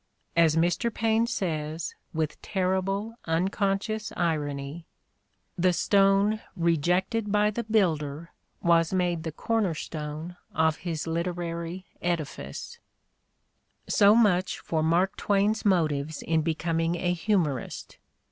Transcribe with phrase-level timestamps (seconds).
[0.35, 0.91] As Mr.
[0.91, 4.87] Paine says, with terrible, unconscious irony:
[5.59, 8.31] "The stone rejected by the builder
[8.63, 14.57] was made the corner stone of his literary edifice." In the Crucible 89 So much
[14.59, 17.99] for Mark Twain's motives in becoming a humorist.